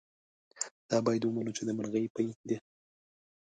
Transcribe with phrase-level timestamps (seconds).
[0.89, 2.57] دا باید ومنو چې د مرغۍ پۍ ده.